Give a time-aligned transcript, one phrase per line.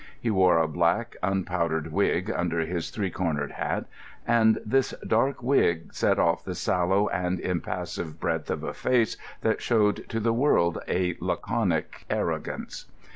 [0.19, 3.85] He wore a black, unpowdered wig under his three cornered hat,
[4.25, 9.61] and this dark wig set off the sallow and impassive breadth of a face that
[9.61, 12.85] showed to the world a laconic arrogance.